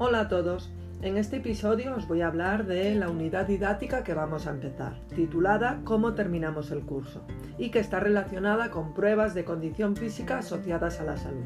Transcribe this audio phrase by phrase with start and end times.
[0.00, 0.70] Hola a todos.
[1.02, 5.00] En este episodio os voy a hablar de la unidad didáctica que vamos a empezar,
[5.12, 7.24] titulada Cómo terminamos el curso,
[7.58, 11.42] y que está relacionada con pruebas de condición física asociadas a la salud.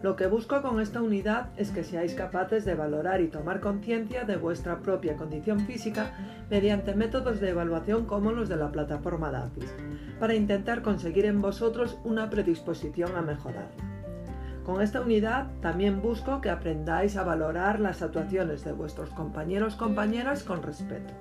[0.00, 4.24] Lo que busco con esta unidad es que seáis capaces de valorar y tomar conciencia
[4.24, 6.12] de vuestra propia condición física
[6.48, 9.74] mediante métodos de evaluación como los de la plataforma DAFIS,
[10.18, 13.89] para intentar conseguir en vosotros una predisposición a mejorarla.
[14.70, 20.44] Con esta unidad también busco que aprendáis a valorar las actuaciones de vuestros compañeros compañeras
[20.44, 21.12] con respeto.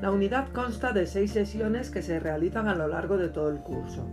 [0.00, 3.58] La unidad consta de seis sesiones que se realizan a lo largo de todo el
[3.58, 4.06] curso.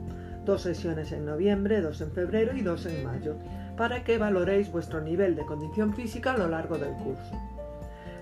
[0.44, 3.36] Dos sesiones en noviembre, dos en febrero y dos en mayo,
[3.78, 7.40] para que valoréis vuestro nivel de condición física a lo largo del curso.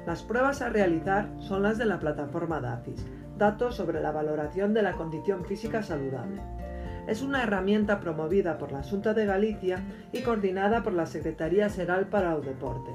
[0.05, 3.05] Las pruebas a realizar son las de la plataforma DAFIS,
[3.37, 6.41] datos sobre la valoración de la condición física saludable
[7.09, 12.07] es una herramienta promovida por la Junta de Galicia y coordinada por la Secretaría Seral
[12.07, 12.91] para el Deporte,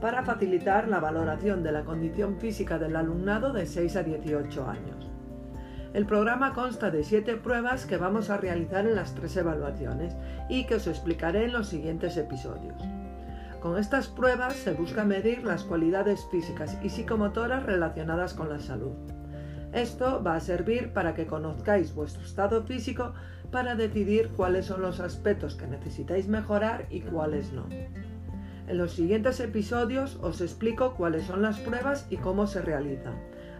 [0.00, 5.10] para facilitar la valoración de la condición física del alumnado de 6 a 18 años.
[5.92, 10.16] El programa consta de 7 pruebas que vamos a realizar en las tres evaluaciones
[10.48, 12.82] y que os explicaré en los siguientes episodios.
[13.60, 18.94] Con estas pruebas se busca medir las cualidades físicas y psicomotoras relacionadas con la salud.
[19.72, 23.12] Esto va a servir para que conozcáis vuestro estado físico
[23.50, 27.66] para decidir cuáles son los aspectos que necesitáis mejorar y cuáles no.
[28.66, 33.14] En los siguientes episodios os explico cuáles son las pruebas y cómo se realizan,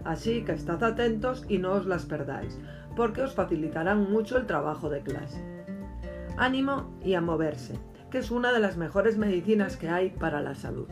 [0.05, 2.59] así que estad atentos y no os las perdáis,
[2.95, 5.43] porque os facilitarán mucho el trabajo de clase.
[6.37, 7.79] Ánimo y a moverse,
[8.11, 10.89] que es una de las mejores medicinas que hay para la salud.